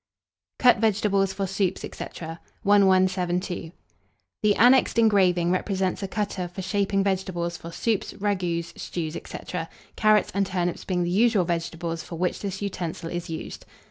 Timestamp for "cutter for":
6.07-6.63